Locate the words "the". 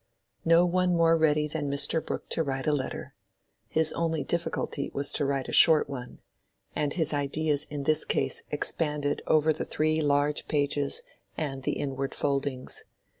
9.53-9.63, 11.61-11.73